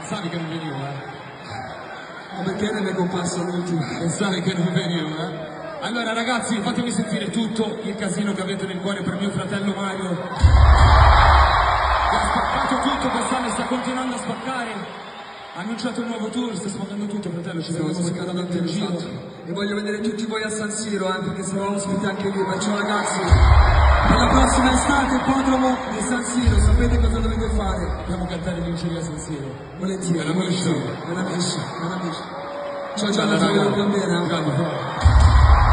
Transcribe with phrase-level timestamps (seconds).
[0.00, 0.94] Pensavi che non venivo, eh?
[2.34, 3.80] Ma perché ne è comparso l'ultimo?
[3.80, 5.58] Pensavi che non venivo, eh?
[5.82, 10.16] Allora ragazzi, fatemi sentire tutto il casino che avete nel cuore per mio fratello Mario.
[10.16, 10.26] Che
[12.16, 14.70] ha spaccato tutto quest'anno e sta continuando a spaccare.
[15.54, 18.98] Ha annunciato un nuovo tour, sta spaccando tutto, fratello, ci vedremo spaccando sicuramente in giro.
[19.44, 22.42] E voglio vedere tutti voi a San Siro, eh, perché sarò ospite anche lì.
[22.42, 23.69] Perciò ragazzi, per
[24.20, 27.86] la prossima estate, ippodromo di San Siro, sapete cosa dovete fare?
[27.96, 29.48] Dobbiamo cantare vinceria a San Siro.
[29.78, 30.70] Volentieri, Bella amici.
[31.06, 32.20] Bella amici, bella amici.
[32.96, 34.79] Ciao ciao, ciao, ciao, Grandi, bravo.